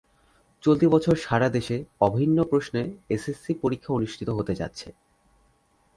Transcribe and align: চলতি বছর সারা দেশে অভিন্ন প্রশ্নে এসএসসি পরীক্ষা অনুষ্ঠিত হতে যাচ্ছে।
চলতি 0.63 0.85
বছর 0.87 1.15
সারা 1.17 1.47
দেশে 1.49 1.77
অভিন্ন 2.01 2.37
প্রশ্নে 2.43 2.81
এসএসসি 3.09 3.51
পরীক্ষা 3.61 3.91
অনুষ্ঠিত 3.93 4.29
হতে 4.29 4.53
যাচ্ছে। 4.55 4.87